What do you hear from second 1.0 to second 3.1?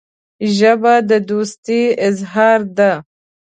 د دوستۍ اظهار ده